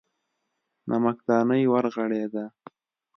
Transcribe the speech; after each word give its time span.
نمکدانۍ 0.89 1.63
ورغړېده. 1.71 2.45